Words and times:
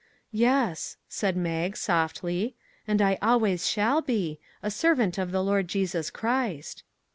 "Yes," 0.49 0.97
said 1.07 1.37
Mag, 1.37 1.77
softly." 1.77 2.55
And 2.87 3.03
I 3.03 3.19
always 3.21 3.67
shall 3.69 4.01
be 4.01 4.39
a 4.63 4.71
servant 4.71 5.19
of 5.19 5.31
the 5.31 5.43
Lord 5.43 5.67
Jesus 5.67 6.09
Christ." 6.09 6.81